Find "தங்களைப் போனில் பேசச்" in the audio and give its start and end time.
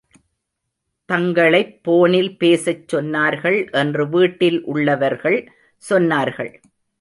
1.05-2.95